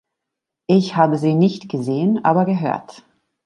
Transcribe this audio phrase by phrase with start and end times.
[0.65, 3.05] Ich habe sie nicht gesehen aber gehört.